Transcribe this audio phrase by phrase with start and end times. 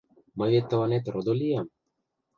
[0.37, 1.67] Мый вет тыланет родо лиям.